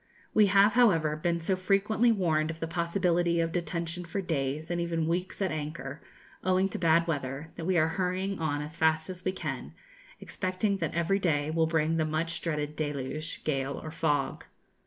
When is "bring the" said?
11.67-12.05